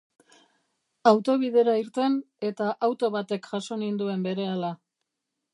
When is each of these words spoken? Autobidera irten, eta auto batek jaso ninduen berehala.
Autobidera 1.11 1.75
irten, 1.83 2.17
eta 2.51 2.71
auto 2.89 3.13
batek 3.19 3.53
jaso 3.53 3.81
ninduen 3.83 4.29
berehala. 4.31 4.77